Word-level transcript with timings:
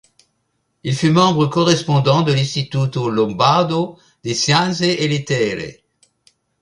Il 0.83 0.95
fut 0.95 1.11
membre 1.11 1.45
correspondant 1.45 2.23
de 2.23 2.33
l'Istituto 2.33 3.07
lombardo 3.07 4.01
di 4.19 4.33
scienze 4.33 4.97
e 4.97 5.07
lettere. 5.07 5.83